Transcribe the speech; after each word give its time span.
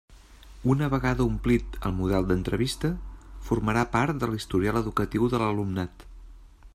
Una 0.73 0.87
vegada 0.93 1.27
omplit 1.31 1.77
el 1.89 1.93
model 1.97 2.25
d'entrevista, 2.31 2.91
formarà 3.49 3.83
part 3.99 4.21
de 4.25 4.31
l'historial 4.33 4.81
educatiu 4.83 5.31
de 5.35 5.43
l'alumnat. 5.45 6.09